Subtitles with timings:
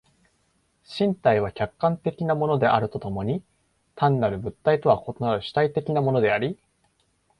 [0.83, 3.43] 身体は客観的なものであると共に
[3.93, 6.57] 単なる物体とは異なる主体的なものであり、